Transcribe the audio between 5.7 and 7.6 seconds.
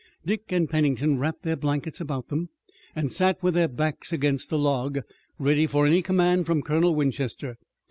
any command from Colonel Winchester.